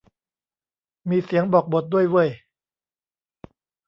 [1.09, 2.29] มีเสียงบอกบทด้วยเว่ย